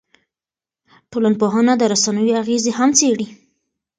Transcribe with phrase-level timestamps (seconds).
[1.11, 3.27] ټولنپوهنه د رسنیو اغېزې هم څېړي.